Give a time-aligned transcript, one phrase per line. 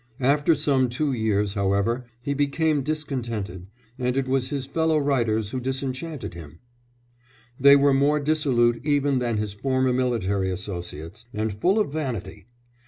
[0.23, 3.67] After some two years, however, he became discontented,
[3.99, 6.57] and it was his fellow writers who disenchanted him;
[7.59, 12.47] they were more dissolute even than his former military associates, and full of vanity.